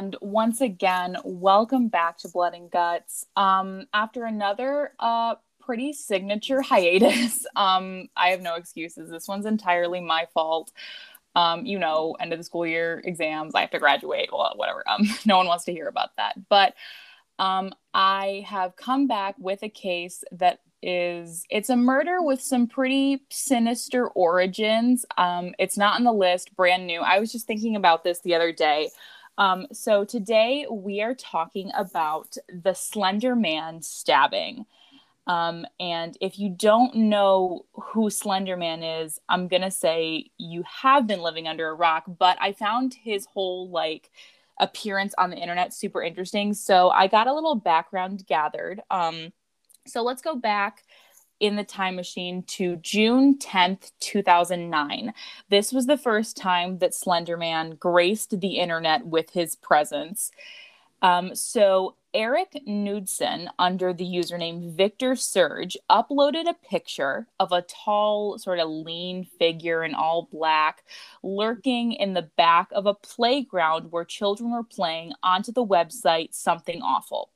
[0.00, 3.26] And once again, welcome back to Blood and Guts.
[3.36, 9.10] Um, after another uh, pretty signature hiatus, um, I have no excuses.
[9.10, 10.72] This one's entirely my fault.
[11.36, 14.82] Um, you know, end of the school year exams, I have to graduate, well, whatever.
[14.88, 16.34] Um, no one wants to hear about that.
[16.48, 16.72] But
[17.38, 22.66] um, I have come back with a case that is it's a murder with some
[22.66, 25.04] pretty sinister origins.
[25.18, 27.02] Um, it's not on the list, brand new.
[27.02, 28.88] I was just thinking about this the other day.
[29.40, 34.66] Um, so today we are talking about the Slender Man stabbing.
[35.26, 41.06] Um, and if you don't know who Slender Man is, I'm gonna say you have
[41.06, 42.04] been living under a rock.
[42.18, 44.10] But I found his whole like
[44.58, 46.52] appearance on the internet super interesting.
[46.52, 48.82] So I got a little background gathered.
[48.90, 49.32] Um,
[49.86, 50.84] so let's go back
[51.40, 55.12] in the time machine to June 10th, 2009.
[55.48, 60.30] This was the first time that Slenderman graced the internet with his presence.
[61.02, 68.36] Um, so Eric Knudsen, under the username Victor Surge, uploaded a picture of a tall,
[68.38, 70.84] sort of lean figure in all black
[71.22, 76.82] lurking in the back of a playground where children were playing onto the website Something
[76.82, 77.30] Awful.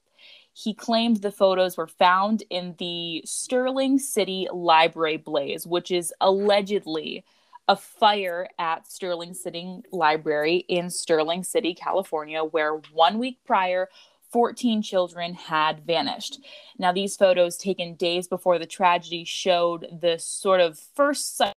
[0.56, 7.24] He claimed the photos were found in the Sterling City Library blaze, which is allegedly
[7.66, 13.88] a fire at Sterling City Library in Sterling City, California, where one week prior,
[14.30, 16.40] 14 children had vanished.
[16.78, 21.54] Now, these photos taken days before the tragedy showed the sort of first sight,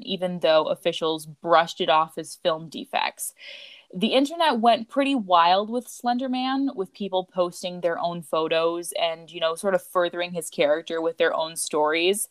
[0.00, 3.34] even though officials brushed it off as film defects
[3.94, 9.40] the internet went pretty wild with Slenderman, with people posting their own photos and, you
[9.40, 12.28] know, sort of furthering his character with their own stories.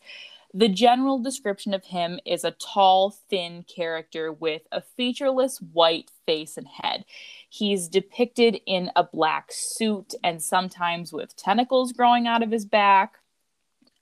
[0.54, 6.58] The general description of him is a tall, thin character with a featureless white face
[6.58, 7.04] and head.
[7.48, 13.21] He's depicted in a black suit and sometimes with tentacles growing out of his back.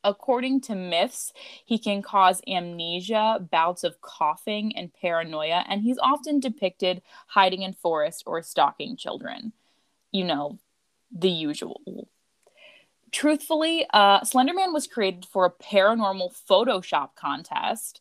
[0.02, 1.32] According to myths,
[1.64, 7.74] he can cause amnesia, bouts of coughing, and paranoia, and he's often depicted hiding in
[7.74, 9.52] forest or stalking children.
[10.10, 10.58] You know,
[11.12, 12.08] the usual.
[13.12, 18.00] Truthfully, uh, Slenderman was created for a paranormal Photoshop contest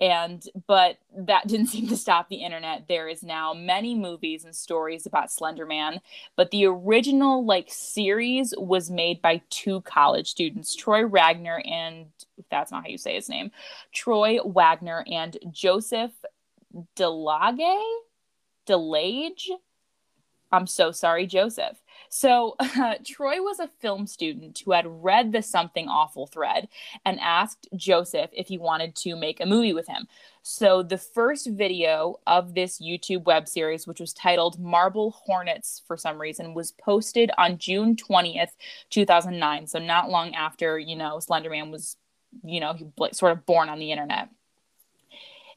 [0.00, 2.86] and but that didn't seem to stop the internet.
[2.88, 6.00] There is now many movies and stories about slenderman
[6.36, 12.06] but the original like series was made by two college students troy wagner and
[12.50, 13.50] that's not how you say his name
[13.92, 16.12] troy wagner and joseph
[16.94, 17.58] delage?
[18.66, 19.48] Delage?
[20.52, 21.78] I'm so sorry joseph
[22.08, 26.68] so, uh, Troy was a film student who had read the Something Awful thread
[27.04, 30.06] and asked Joseph if he wanted to make a movie with him.
[30.42, 35.96] So, the first video of this YouTube web series, which was titled Marble Hornets for
[35.96, 38.52] some reason, was posted on June 20th,
[38.90, 39.66] 2009.
[39.66, 41.96] So, not long after, you know, Slenderman was,
[42.44, 44.28] you know, he sort of born on the internet.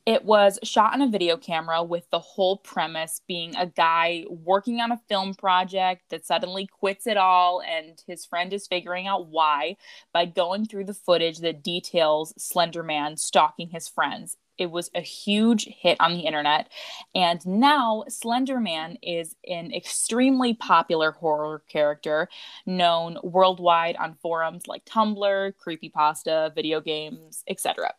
[0.05, 4.81] It was shot on a video camera with the whole premise being a guy working
[4.81, 9.27] on a film project that suddenly quits it all, and his friend is figuring out
[9.27, 9.77] why
[10.13, 14.37] by going through the footage that details Slender Man stalking his friends.
[14.57, 16.69] It was a huge hit on the internet.
[17.15, 22.27] And now Slender Man is an extremely popular horror character
[22.65, 27.93] known worldwide on forums like Tumblr, Creepypasta, video games, etc.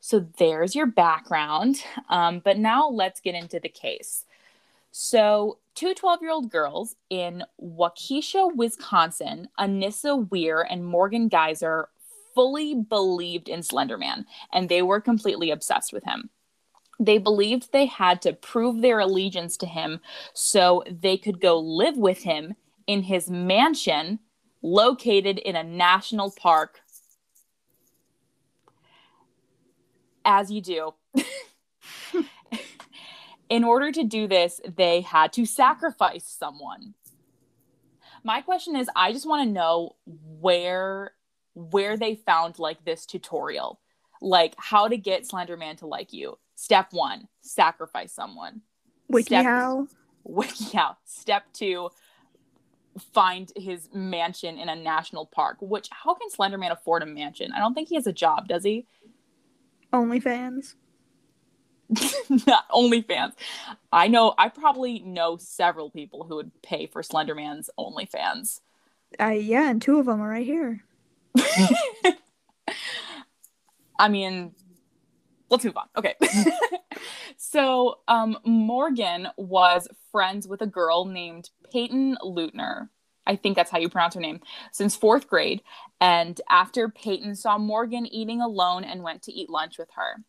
[0.00, 1.84] So there's your background.
[2.08, 4.24] Um, but now let's get into the case.
[4.92, 11.88] So, two 12 year old girls in Waukesha, Wisconsin, Anissa Weier and Morgan Geyser,
[12.34, 16.30] fully believed in Slenderman and they were completely obsessed with him.
[16.98, 20.00] They believed they had to prove their allegiance to him
[20.34, 22.54] so they could go live with him
[22.86, 24.18] in his mansion
[24.62, 26.80] located in a national park
[30.24, 30.94] as you do.
[33.48, 36.94] in order to do this, they had to sacrifice someone.
[38.22, 41.12] My question is I just want to know where
[41.54, 43.80] where they found like this tutorial.
[44.22, 46.38] Like how to get Slenderman to like you.
[46.54, 48.60] Step 1, sacrifice someone.
[49.10, 49.88] WikiHow.
[50.28, 50.96] WikiHow.
[51.04, 51.88] Step 2,
[53.12, 55.56] find his mansion in a national park.
[55.60, 57.52] Which how can Slenderman afford a mansion?
[57.52, 58.86] I don't think he has a job, does he?
[59.92, 60.74] OnlyFans.
[62.46, 63.32] Not OnlyFans.
[63.92, 64.34] I know.
[64.38, 68.60] I probably know several people who would pay for Slenderman's OnlyFans.
[69.18, 70.84] Uh, yeah, and two of them are right here.
[73.98, 74.54] I mean,
[75.50, 75.88] let's move on.
[75.96, 76.14] Okay.
[77.36, 82.88] so um, Morgan was friends with a girl named Payton Leutner.
[83.26, 84.40] I think that's how you pronounce her name,
[84.72, 85.62] since fourth grade.
[86.00, 90.24] And after Payton saw Morgan eating alone and went to eat lunch with her.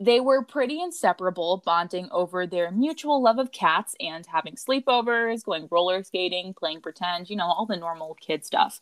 [0.00, 5.68] They were pretty inseparable, bonding over their mutual love of cats and having sleepovers, going
[5.70, 8.80] roller skating, playing pretend, you know, all the normal kid stuff.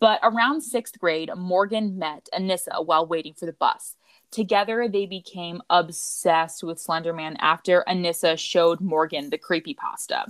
[0.00, 3.96] But around sixth grade, Morgan met Anissa while waiting for the bus.
[4.30, 10.26] Together, they became obsessed with Slenderman after Anissa showed Morgan the creepy pasta.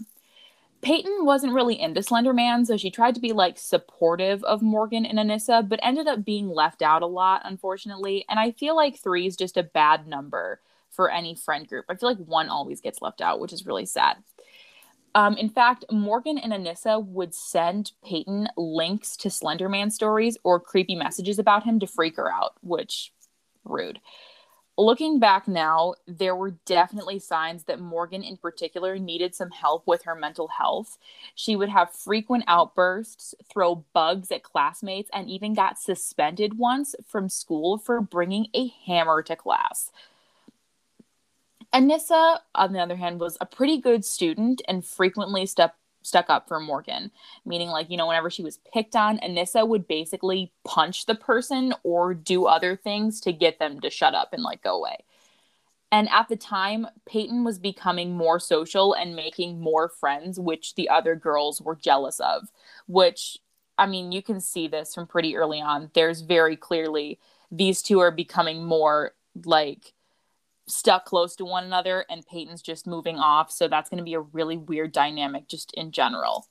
[0.82, 5.18] Payton wasn't really into Slenderman, so she tried to be like supportive of Morgan and
[5.18, 8.24] Anissa, but ended up being left out a lot, unfortunately.
[8.28, 11.86] And I feel like three is just a bad number for any friend group.
[11.88, 14.16] I feel like one always gets left out, which is really sad.
[15.14, 20.94] Um, in fact, Morgan and Anissa would send Payton links to Slenderman stories or creepy
[20.94, 23.12] messages about him to freak her out, which
[23.64, 23.98] rude.
[24.78, 30.02] Looking back now, there were definitely signs that Morgan, in particular, needed some help with
[30.02, 30.98] her mental health.
[31.34, 37.30] She would have frequent outbursts, throw bugs at classmates, and even got suspended once from
[37.30, 39.90] school for bringing a hammer to class.
[41.72, 45.74] Anissa, on the other hand, was a pretty good student and frequently stuck
[46.06, 47.10] stuck up for Morgan,
[47.44, 51.74] meaning like, you know, whenever she was picked on, Anissa would basically punch the person
[51.82, 54.98] or do other things to get them to shut up and like go away.
[55.92, 60.88] And at the time, Payton was becoming more social and making more friends, which the
[60.88, 62.48] other girls were jealous of.
[62.86, 63.38] Which,
[63.78, 65.90] I mean, you can see this from pretty early on.
[65.94, 67.20] There's very clearly
[67.50, 69.12] these two are becoming more
[69.44, 69.92] like
[70.68, 73.50] stuck close to one another and Payton's just moving off.
[73.50, 76.46] So that's going to be a really weird dynamic just in general.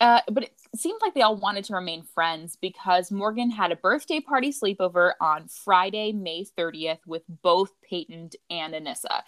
[0.00, 3.76] Uh, but it seems like they all wanted to remain friends because Morgan had a
[3.76, 9.22] birthday party sleepover on Friday, May 30th, with both Payton and Anissa.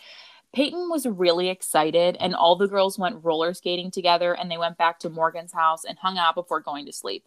[0.52, 4.78] Payton was really excited, and all the girls went roller skating together and they went
[4.78, 7.24] back to Morgan's house and hung out before going to sleep.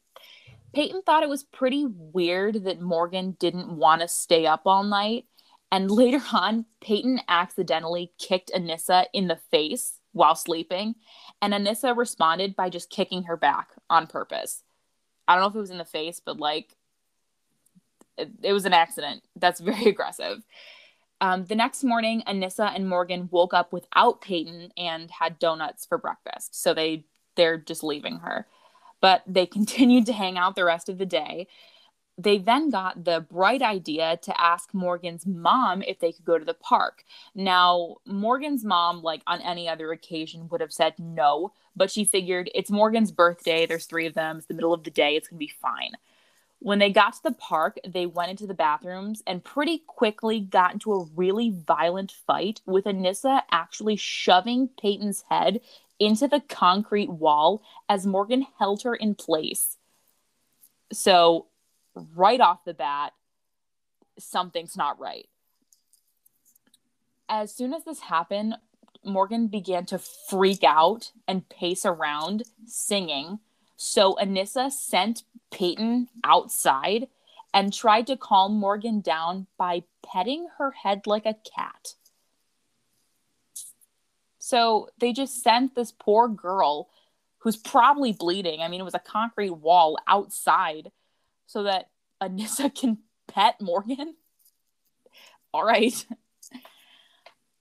[0.74, 5.26] Payton thought it was pretty weird that Morgan didn't want to stay up all night
[5.74, 10.94] and later on, Payton accidentally kicked Anissa in the face while sleeping.
[11.42, 14.62] And Anissa responded by just kicking her back on purpose.
[15.28, 16.76] I don't know if it was in the face, but like
[18.20, 19.24] it, it was an accident.
[19.36, 20.44] That's very aggressive.
[21.20, 25.98] Um, the next morning, Anissa and Morgan woke up without Payton and had donuts for
[25.98, 26.54] breakfast.
[26.54, 27.06] So they
[27.36, 28.46] they're just leaving her.
[29.02, 31.48] But they continued to hang out the rest of the day
[32.18, 36.46] they then got the bright idea to ask Morgan's mom if they could go to
[36.46, 37.04] the park.
[37.34, 42.52] Now, Morgan's mom, like on any other occasion, would have said no, but she figured
[42.54, 43.66] it's Morgan's birthday.
[43.66, 44.38] There's three of them.
[44.38, 45.16] It's the middle of the day.
[45.16, 45.94] It's going to be fine.
[46.60, 50.74] When they got to the park, they went into the bathrooms and pretty quickly got
[50.74, 55.60] into a really violent fight with Anissa actually shoving Payton's head
[56.00, 59.78] into the concrete wall as Morgan held her in place.
[60.94, 61.48] So
[61.96, 63.14] right off the bat,
[64.20, 65.28] something's not right.
[67.30, 68.56] As soon as this happened,
[69.04, 73.40] Morgan began to freak out and pace around singing.
[73.76, 77.08] So Anissa sent Payton outside
[77.54, 81.96] and tried to calm Morgan down by petting her head like a cat.
[84.40, 86.90] So they just sent this poor girl
[87.40, 88.62] who's probably bleeding.
[88.62, 90.92] I mean, it was a concrete wall outside
[91.46, 91.90] so that
[92.22, 94.16] Anissa can pet Morgan.
[95.54, 96.06] All right.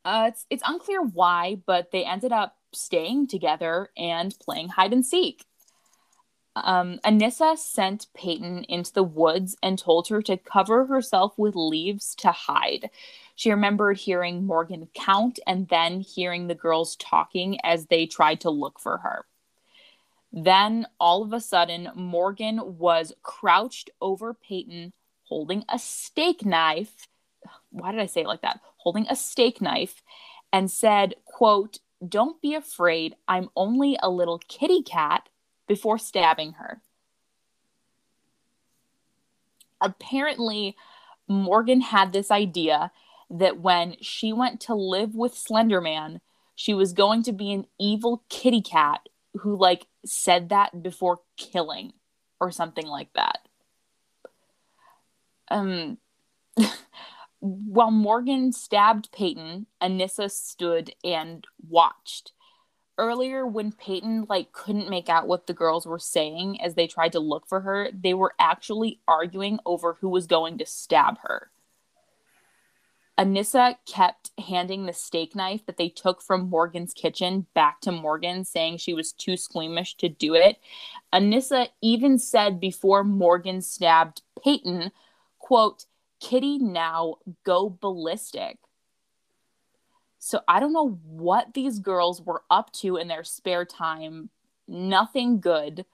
[0.04, 5.06] Uh, it's it's unclear why, but they ended up staying together and playing hide and
[5.06, 5.44] seek.
[6.54, 12.14] Um, Anissa sent Payton into the woods and told her to cover herself with leaves
[12.16, 12.90] to hide.
[13.36, 18.50] She remembered hearing Morgan count and then hearing the girls talking as they tried to
[18.50, 19.24] look for her.
[20.32, 24.92] Then all of a sudden, Morgan was crouched over Payton
[25.24, 27.06] holding a steak knife.
[27.70, 28.60] Why did I say it like that?
[28.78, 30.02] Holding a steak knife
[30.52, 33.14] and said, quote, don't be afraid.
[33.28, 35.28] I'm only a little kitty cat
[35.68, 36.80] before stabbing her.
[39.80, 40.76] Apparently,
[41.28, 42.90] Morgan had this idea
[43.30, 46.20] that when she went to live with Slenderman,
[46.54, 49.08] she was going to be an evil kitty cat
[49.40, 51.92] who like said that before killing
[52.40, 53.38] or something like that.
[55.50, 55.98] Um
[57.40, 62.32] while Morgan stabbed Payton, Anissa stood and watched.
[62.98, 67.12] Earlier when Payton like couldn't make out what the girls were saying as they tried
[67.12, 71.51] to look for her, they were actually arguing over who was going to stab her.
[73.18, 78.44] Anissa kept handing the steak knife that they took from Morgan's kitchen back to Morgan,
[78.44, 80.58] saying she was too squeamish to do it.
[81.12, 84.90] Anissa even said before Morgan stabbed Payton,
[85.38, 85.86] quote,
[86.20, 88.58] Kitty now go ballistic.
[90.18, 94.30] So I don't know what these girls were up to in their spare time.
[94.68, 95.84] Nothing good.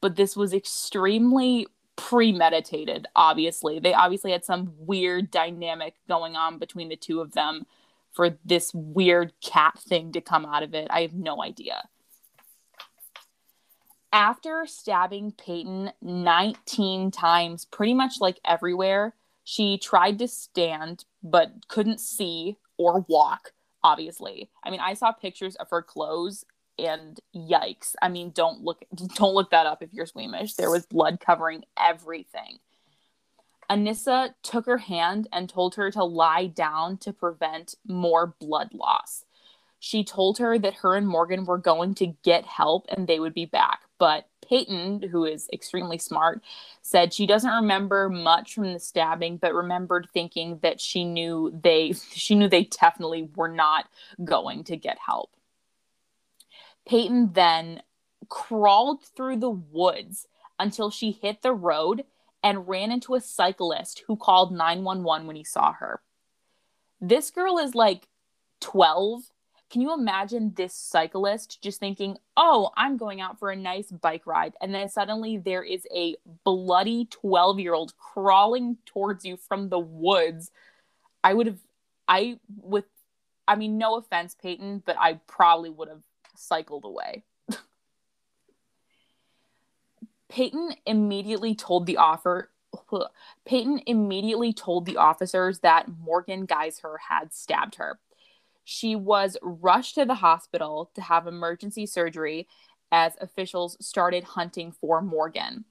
[0.00, 3.78] But this was extremely premeditated, obviously.
[3.78, 7.66] They obviously had some weird dynamic going on between the two of them
[8.12, 10.88] for this weird cat thing to come out of it.
[10.90, 11.88] I have no idea.
[14.12, 22.00] After stabbing Payton 19 times, pretty much like everywhere, she tried to stand but couldn't
[22.00, 24.50] see or walk, obviously.
[24.62, 26.44] I mean, I saw pictures of her clothes
[26.78, 27.94] and yikes.
[28.02, 30.54] I mean don't look don't look that up if you're squeamish.
[30.54, 32.58] There was blood covering everything.
[33.70, 39.24] Anissa took her hand and told her to lie down to prevent more blood loss.
[39.80, 43.34] She told her that her and morgan were going to get help and they would
[43.34, 43.80] be back.
[43.98, 46.42] But payton who is extremely smart
[46.82, 51.92] said she doesn't remember much from the stabbing but remembered thinking that she knew they
[52.12, 53.88] she knew they definitely were not
[54.22, 55.30] going to get help
[56.86, 57.82] Payton then
[58.28, 60.26] crawled through the woods
[60.58, 62.04] until she hit the road
[62.42, 66.02] and ran into a cyclist who called 911 when he saw her.
[67.00, 68.08] This girl is like
[68.60, 69.22] 12.
[69.70, 74.26] Can you imagine this cyclist just thinking, oh, I'm going out for a nice bike
[74.26, 74.54] ride?
[74.60, 79.78] And then suddenly there is a bloody 12 year old crawling towards you from the
[79.78, 80.50] woods.
[81.24, 81.60] I would have,
[82.06, 82.84] I, with,
[83.48, 86.02] I mean, no offense, Payton, but I probably would have
[86.36, 87.24] cycled away.
[90.28, 92.50] Payton immediately told the offer
[93.44, 98.00] Payton immediately told the officers that Morgan Geyser had stabbed her.
[98.64, 102.48] She was rushed to the hospital to have emergency surgery
[102.90, 105.64] as officials started hunting for Morgan.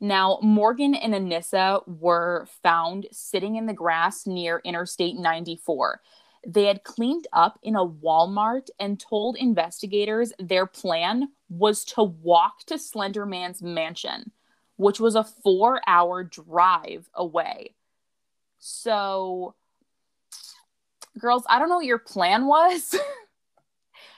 [0.00, 6.00] Now, Morgan and Anissa were found sitting in the grass near Interstate 94.
[6.46, 12.60] They had cleaned up in a Walmart and told investigators their plan was to walk
[12.66, 14.32] to Slenderman's mansion,
[14.76, 17.74] which was a four hour drive away.
[18.58, 19.54] So,
[21.18, 22.94] girls, I don't know what your plan was.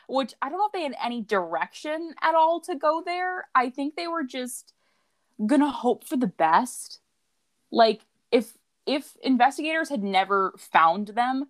[0.08, 3.48] which I don't know if they had any direction at all to go there.
[3.54, 4.74] I think they were just
[5.46, 7.00] gonna hope for the best.
[7.70, 8.52] Like if
[8.84, 11.46] if investigators had never found them,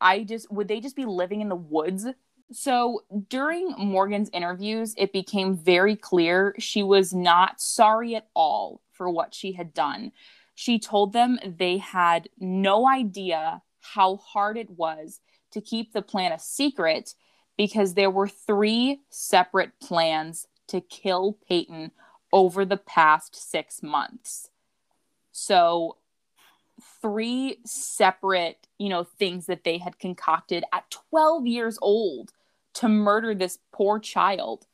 [0.00, 2.06] I just would they just be living in the woods?
[2.52, 9.08] So during Morgan's interviews, it became very clear she was not sorry at all for
[9.08, 10.12] what she had done.
[10.54, 15.20] She told them they had no idea how hard it was
[15.52, 17.14] to keep the plan a secret
[17.56, 21.92] because there were three separate plans to kill Payton
[22.32, 24.50] over the past six months.
[25.32, 25.96] So
[27.00, 32.32] three separate, you know, things that they had concocted at 12 years old
[32.74, 34.66] to murder this poor child.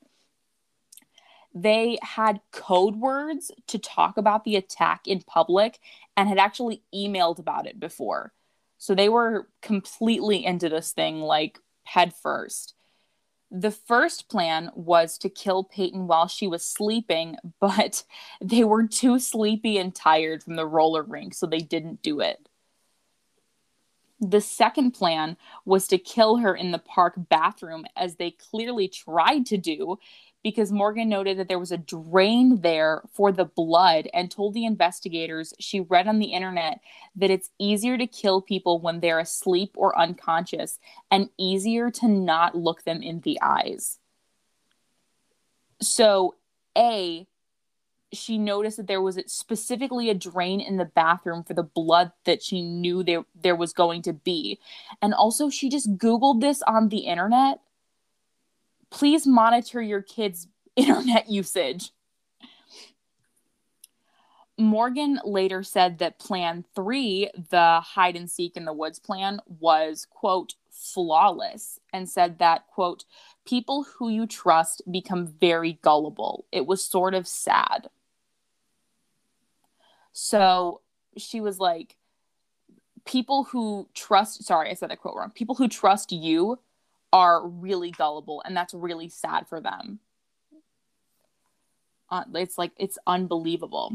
[1.55, 5.79] They had code words to talk about the attack in public
[6.17, 8.33] and had actually emailed about it before.
[8.79, 12.75] So they were completely into this thing like head first.
[13.51, 18.05] The first plan was to kill Payton while she was sleeping, but
[18.41, 22.49] they were too sleepy and tired from the roller rink, so they didn't do it.
[24.19, 25.37] The second plan
[25.67, 29.99] was to kill her in the park bathroom, as they clearly tried to do,
[30.47, 34.65] because Morgan noted that there was a drain there for the blood and told the
[34.65, 36.79] investigators she read on the internet
[37.17, 40.79] that it's easier to kill people when they're asleep or unconscious
[41.11, 43.99] and easier to not look them in the eyes.
[45.83, 46.37] So,
[46.79, 47.27] A,
[48.13, 52.41] she noticed that there was specifically a drain in the bathroom for the blood that
[52.41, 54.61] she knew there there was going to be.
[55.03, 57.59] And also she just googled this on the internet
[58.91, 61.93] please monitor your kids' internet usage.
[64.59, 70.07] Morgan later said that plan three, the hide and seek in the woods plan, was,
[70.09, 73.05] quote, flawless, and said that, quote,
[73.45, 76.47] people who you trust become very gullible.
[76.53, 77.89] It was sort of sad.
[80.13, 80.81] So
[81.19, 81.97] she was like,
[83.05, 85.31] people who trust, sorry, I said that quote wrong.
[85.31, 86.59] People who trust you
[87.17, 90.01] are really gullible and that's really sad for them
[92.11, 93.91] uh, it's like it's unbelievable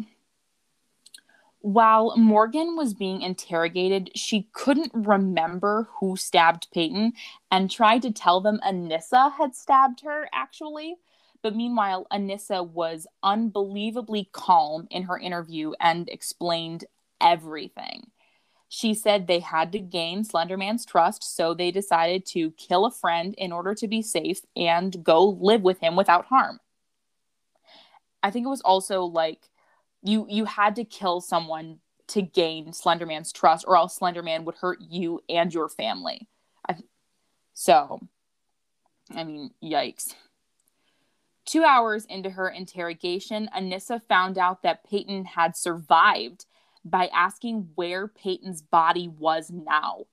[1.64, 7.14] While Morgan was being interrogated, she couldn't remember who stabbed Payton
[7.52, 10.96] and tried to tell them Anissa had stabbed her, actually.
[11.44, 16.86] But meanwhile, Anissa was unbelievably calm in her interview and explained
[17.22, 18.10] everything.
[18.74, 23.36] She said they had to gain Slenderman's trust, so they decided to kill a friend
[23.38, 26.58] in order to be safe and go live with him without harm.
[28.24, 29.50] I think it was also like
[30.02, 34.80] you you had to kill someone to gain Slenderman's trust, or else Slenderman would hurt
[34.80, 36.30] you and your family.
[36.70, 36.78] I,
[37.54, 38.00] so,
[39.14, 40.16] I mean, yikes.
[41.44, 46.46] Two hours into her interrogation, Anissa found out that Payton had survived
[46.84, 50.06] by asking where Payton's body was now.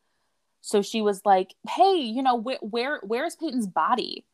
[0.60, 4.24] So she was like, "Hey, you know, wh- where where's Payton's body?"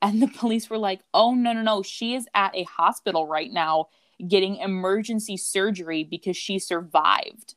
[0.00, 1.82] And the police were like, "Oh, no, no, no.
[1.82, 3.88] She is at a hospital right now
[4.26, 7.54] getting emergency surgery because she survived."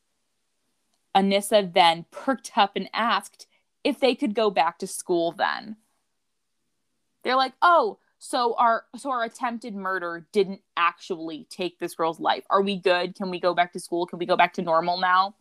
[1.16, 3.48] Anissa then perked up and asked
[3.84, 5.78] if they could go back to school then.
[7.24, 12.44] They're like, "Oh, so our so our attempted murder didn't actually take this girl's life.
[12.52, 13.16] Are we good?
[13.16, 14.06] Can we go back to school?
[14.06, 15.34] Can we go back to normal now?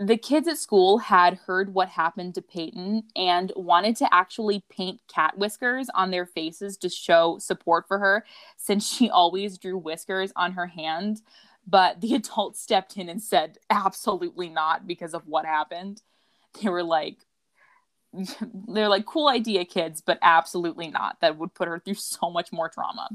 [0.00, 5.02] The kids at school had heard what happened to Payton and wanted to actually paint
[5.06, 8.24] cat whiskers on their faces to show support for her
[8.56, 11.20] since she always drew whiskers on her hand.
[11.66, 16.00] But the adults stepped in and said, absolutely not because of what happened.
[16.62, 17.18] They were like,
[18.68, 22.52] they're like cool idea kids but absolutely not that would put her through so much
[22.52, 23.08] more trauma.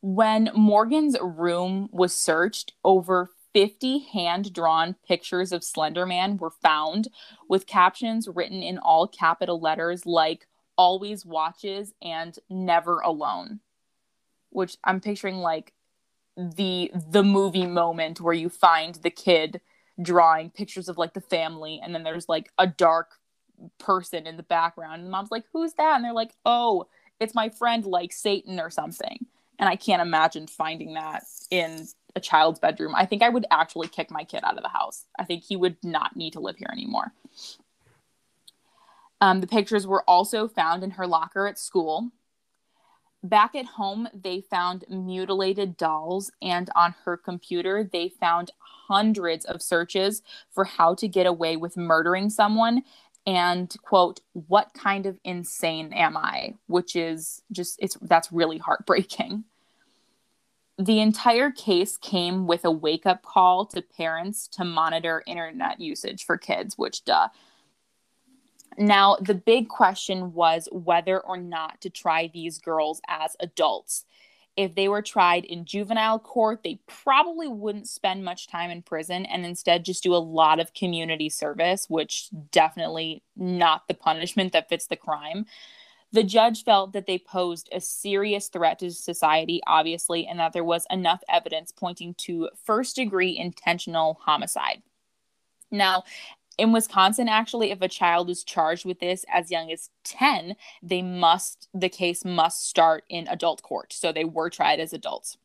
[0.00, 7.08] When morgan's room was searched over 50 hand drawn pictures of slenderman were found
[7.48, 13.60] with captions written in all capital letters like always watches and never alone
[14.50, 15.72] which i'm picturing like
[16.36, 19.60] the the movie moment where you find the kid
[20.00, 23.19] drawing pictures of like the family and then there's like a dark
[23.78, 25.02] person in the background.
[25.02, 25.96] And mom's like, Who's that?
[25.96, 26.86] And they're like, Oh,
[27.18, 29.26] it's my friend like Satan or something.
[29.58, 32.94] And I can't imagine finding that in a child's bedroom.
[32.94, 35.04] I think I would actually kick my kid out of the house.
[35.18, 37.12] I think he would not need to live here anymore.
[39.20, 42.10] Um, the pictures were also found in her locker at school.
[43.22, 48.50] Back at home, they found mutilated dolls, and on her computer, they found
[48.88, 52.82] hundreds of searches for how to get away with murdering someone
[53.26, 56.54] and quote what kind of insane am i?
[56.66, 59.44] which is just it's that's really heartbreaking.
[60.78, 66.24] The entire case came with a wake up call to parents to monitor internet usage
[66.24, 67.28] for kids which duh.
[68.78, 74.06] Now the big question was whether or not to try these girls as adults
[74.56, 79.24] if they were tried in juvenile court, they probably wouldn't spend much time in prison
[79.26, 84.68] and instead just do a lot of community service, which definitely not the punishment that
[84.68, 85.46] fits the crime.
[86.12, 90.64] The judge felt that they posed a serious threat to society, obviously, and that there
[90.64, 94.82] was enough evidence pointing to first degree intentional homicide.
[95.70, 96.02] Now,
[96.60, 101.00] in Wisconsin, actually, if a child is charged with this as young as 10, they
[101.00, 103.94] must, the case must start in adult court.
[103.94, 105.38] So they were tried as adults.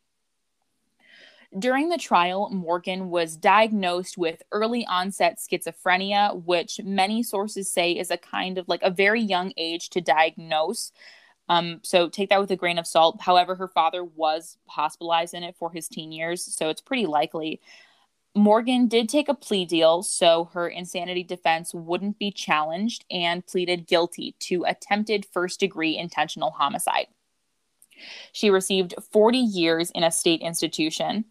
[1.58, 8.12] During the trial, Morgan was diagnosed with early onset schizophrenia, which many sources say is
[8.12, 10.92] a kind of like a very young age to diagnose.
[11.48, 13.22] Um, so take that with a grain of salt.
[13.22, 17.62] However, her father was hospitalized in it for his teen years, so it's pretty likely.
[18.36, 23.88] Morgan did take a plea deal so her insanity defense wouldn't be challenged and pleaded
[23.88, 27.08] guilty to attempted first degree intentional homicide.
[28.34, 31.24] She received 40 years in a state institution,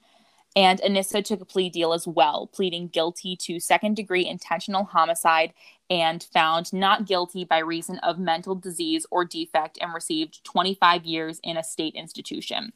[0.57, 5.53] and Anissa took a plea deal as well, pleading guilty to second degree intentional homicide
[5.91, 11.39] and found not guilty by reason of mental disease or defect and received 25 years
[11.43, 12.73] in a state institution.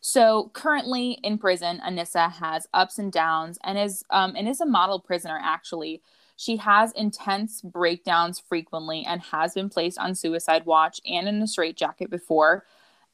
[0.00, 4.66] So currently in prison, Anissa has ups and downs and is um, and is a
[4.66, 6.02] model prisoner actually.
[6.36, 11.46] She has intense breakdowns frequently and has been placed on suicide watch and in a
[11.46, 12.64] straitjacket before.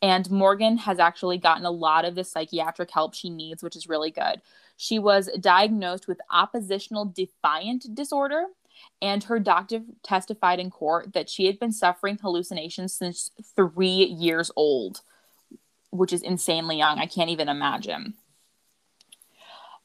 [0.00, 3.88] And Morgan has actually gotten a lot of the psychiatric help she needs, which is
[3.88, 4.42] really good.
[4.76, 8.44] She was diagnosed with oppositional defiant disorder,
[9.02, 14.52] and her doctor testified in court that she had been suffering hallucinations since three years
[14.54, 15.00] old
[15.96, 16.98] which is insanely young.
[16.98, 18.14] I can't even imagine.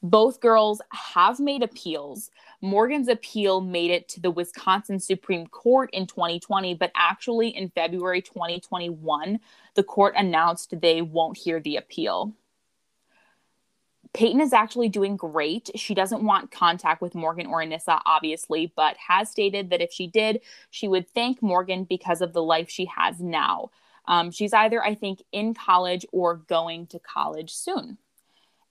[0.02, 2.30] Both girls have made appeals.
[2.60, 8.20] Morgan's appeal made it to the Wisconsin Supreme Court in 2020, but actually in February
[8.20, 9.38] 2021,
[9.74, 12.34] the court announced they won't hear the appeal.
[14.12, 15.70] Payton is actually doing great.
[15.74, 20.06] She doesn't want contact with Morgan or Anissa, obviously, but has stated that if she
[20.06, 23.70] did, she would thank Morgan because of the life she has now.
[24.06, 27.98] Um, she's either, I think, in college or going to college soon.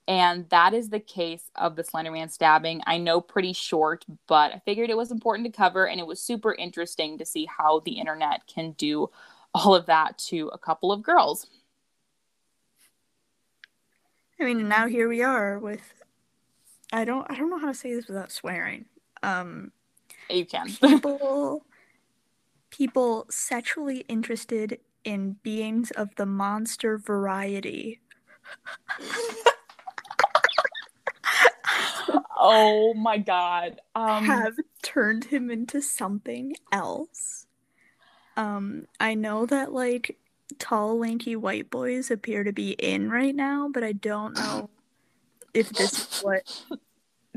[0.07, 2.81] And that is the case of the Slender Man stabbing.
[2.85, 6.21] I know pretty short, but I figured it was important to cover, and it was
[6.21, 9.09] super interesting to see how the internet can do
[9.53, 11.47] all of that to a couple of girls.
[14.39, 16.03] I mean, now here we are with
[16.91, 18.85] I don't I don't know how to say this without swearing.
[19.21, 19.71] Um
[20.29, 20.67] you can.
[20.81, 21.65] people
[22.71, 28.01] people sexually interested in beings of the monster variety.
[32.37, 33.81] oh my god.
[33.95, 37.47] Um have turned him into something else.
[38.37, 40.17] Um I know that like
[40.59, 44.69] tall, lanky white boys appear to be in right now, but I don't know
[45.53, 46.63] if this is what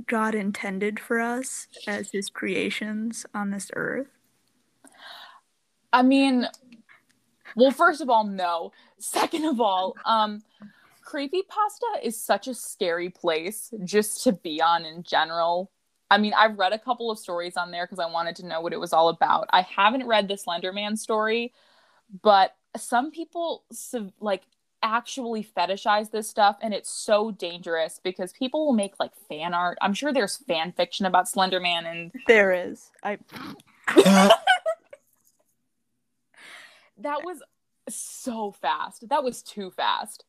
[0.07, 4.09] God intended for us as his creations on this earth.
[5.93, 6.49] I mean,
[7.57, 8.73] well, first of all, no.
[8.99, 10.43] Second of all, um,
[11.03, 15.71] creepy pasta is such a scary place just to be on in general.
[16.11, 18.61] I mean, I've read a couple of stories on there because I wanted to know
[18.61, 19.49] what it was all about.
[19.53, 21.53] I haven't read the Slenderman story,
[22.23, 23.65] but some people
[24.21, 24.43] like
[24.83, 29.79] actually fetishize this stuff and it's so dangerous because people will make like fan art.
[29.81, 32.91] I'm sure there's fan fiction about Slenderman and there is.
[33.03, 33.19] I
[37.05, 37.43] That was
[37.89, 39.09] so fast.
[39.11, 40.25] That was too fast.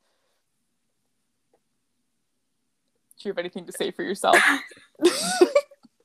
[3.18, 4.38] Do you have anything to say for yourself?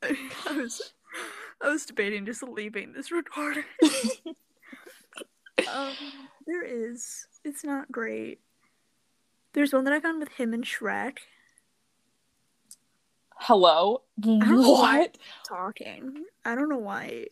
[0.00, 0.16] I
[0.54, 0.92] was
[1.60, 3.64] I was debating just leaving this recording.
[5.68, 5.92] um,
[6.46, 7.26] there is.
[7.44, 8.38] It's not great.
[9.54, 11.18] There's one that I found with him and Shrek.
[13.34, 14.02] Hello?
[14.22, 15.18] What?
[15.48, 16.26] Talking.
[16.44, 17.26] I don't know why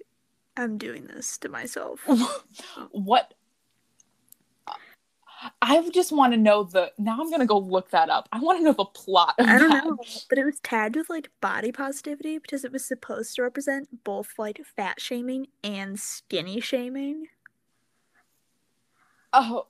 [0.59, 2.01] I'm doing this to myself.
[2.91, 3.35] what?
[5.63, 6.91] I just want to know the.
[6.99, 8.29] Now I'm gonna go look that up.
[8.33, 9.35] I want to know the plot.
[9.39, 9.85] I don't that.
[9.85, 9.97] know,
[10.29, 14.33] but it was tagged with like body positivity because it was supposed to represent both
[14.37, 17.27] like fat shaming and skinny shaming.
[19.33, 19.67] Oh,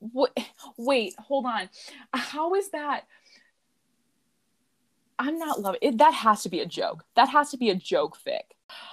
[0.00, 0.30] wait,
[0.78, 1.68] wait, hold on.
[2.12, 3.06] How is that?
[5.20, 5.98] I'm not loving it.
[5.98, 7.04] That has to be a joke.
[7.14, 8.40] That has to be a joke fic.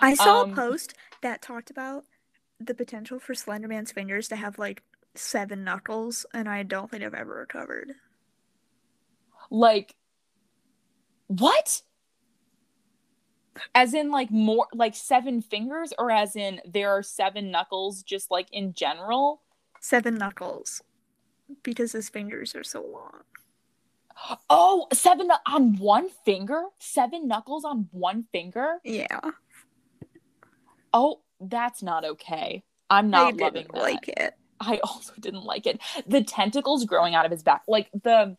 [0.01, 2.03] I saw um, a post that talked about
[2.59, 4.83] the potential for Slenderman's fingers to have like
[5.15, 7.93] seven knuckles, and I don't think I've ever recovered.
[9.49, 9.95] Like,
[11.27, 11.81] what?
[13.73, 18.29] as in like more like seven fingers or as in there are seven knuckles just
[18.29, 19.41] like in general
[19.81, 20.83] seven knuckles
[21.63, 23.21] because his fingers are so long
[24.49, 26.63] oh seven on one finger?
[26.79, 28.77] Seven knuckles on one finger?
[28.83, 29.19] Yeah.
[30.93, 32.63] Oh that's not okay.
[32.89, 33.81] I'm not I loving that.
[33.81, 34.33] like it.
[34.59, 35.79] I also didn't like it.
[36.07, 38.37] The tentacles growing out of his back like the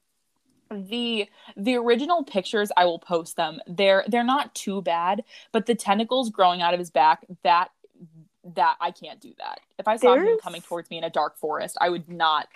[0.70, 3.60] the the original pictures i will post them.
[3.66, 7.70] They're they're not too bad but the tentacles growing out of his back that
[8.54, 9.60] that i can't do that.
[9.78, 10.28] If i saw There's...
[10.28, 12.48] him coming towards me in a dark forest i would not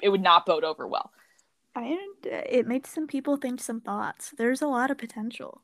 [0.00, 1.10] it would not bode over well
[1.74, 4.34] I it made some people think some thoughts.
[4.36, 5.62] There's a lot of potential.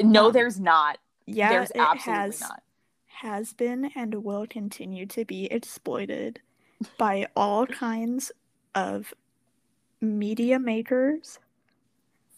[0.00, 0.98] No, um, there's not.
[1.26, 2.62] Yeah, there's absolutely has, not.
[3.06, 6.40] Has been and will continue to be exploited
[6.98, 8.32] by all kinds
[8.74, 9.14] of
[10.00, 11.38] media makers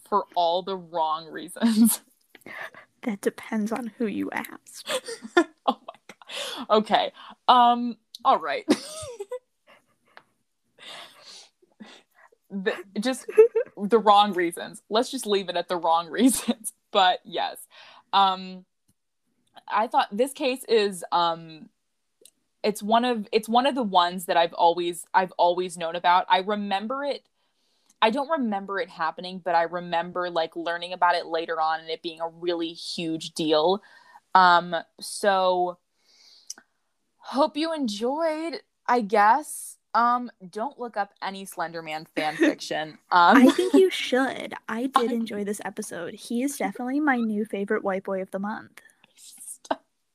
[0.08, 2.02] for all the wrong reasons.
[3.02, 4.86] that depends on who you ask.
[5.36, 6.66] oh my god.
[6.70, 7.12] Okay.
[7.48, 8.64] Um all right.
[12.54, 13.26] the, just
[13.76, 14.82] the wrong reasons.
[14.88, 16.72] Let's just leave it at the wrong reasons.
[16.90, 17.58] But yes.
[18.12, 18.64] Um
[19.68, 21.68] I thought this case is um
[22.62, 26.26] it's one of it's one of the ones that I've always I've always known about.
[26.28, 27.24] I remember it
[28.04, 31.88] I don't remember it happening, but I remember like learning about it later on and
[31.88, 33.82] it being a really huge deal.
[34.34, 35.78] Um, so
[37.16, 39.78] hope you enjoyed, I guess.
[39.94, 42.98] Um, don't look up any Slenderman fan fiction.
[43.10, 44.54] Um, I think you should.
[44.68, 46.14] I did enjoy this episode.
[46.14, 48.80] He is definitely my new favorite white boy of the month.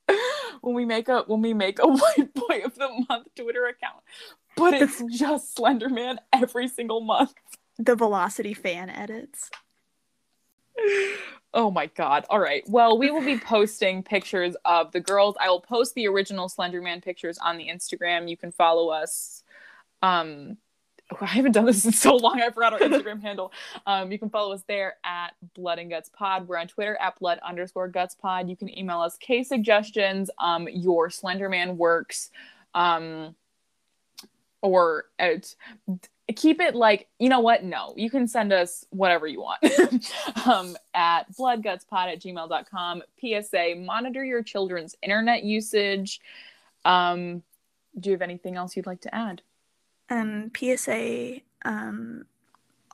[0.60, 4.02] when we make a when we make a white boy of the month Twitter account,
[4.56, 7.32] but it's just Slenderman every single month
[7.80, 9.50] the Velocity fan edits.
[11.52, 12.26] Oh my god.
[12.30, 12.62] All right.
[12.68, 15.34] Well, we will be posting pictures of the girls.
[15.40, 18.30] I will post the original Slenderman pictures on the Instagram.
[18.30, 19.42] You can follow us.
[20.02, 20.56] Um
[21.20, 22.40] I haven't done this in so long.
[22.40, 23.52] I forgot our Instagram handle.
[23.86, 26.46] Um, you can follow us there at Blood and Guts Pod.
[26.46, 28.48] We're on Twitter at Blood underscore Guts Pod.
[28.48, 32.30] You can email us case suggestions, um, your Slenderman works,
[32.74, 33.34] um,
[34.62, 35.54] or at
[36.36, 39.60] keep it like you know what no you can send us whatever you want
[40.46, 46.20] um, at bloodgutspod at gmail.com psa monitor your children's internet usage
[46.84, 47.42] um,
[47.98, 49.42] do you have anything else you'd like to add
[50.10, 52.24] um psa um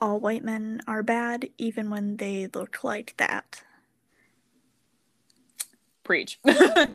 [0.01, 3.63] all white men are bad even when they look like that
[6.05, 6.95] preach bye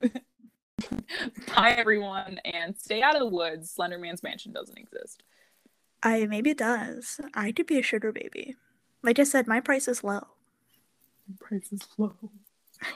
[1.77, 5.23] everyone and stay out of the woods slenderman's mansion doesn't exist
[6.03, 7.21] I maybe it does.
[7.34, 8.55] I could be a sugar baby.
[9.03, 10.27] Like I said, my price is low.
[11.39, 12.13] Price is low.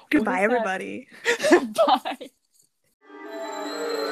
[0.09, 1.07] Goodbye, everybody.
[1.51, 2.29] Bye.